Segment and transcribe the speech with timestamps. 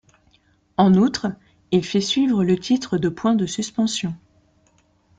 [0.77, 1.27] En outre,
[1.69, 4.15] il fait suivre le titre de points de suspension.